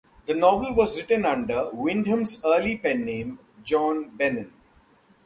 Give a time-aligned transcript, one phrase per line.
[0.25, 4.51] The novel was written under Wyndham's early pen name, John Beynon.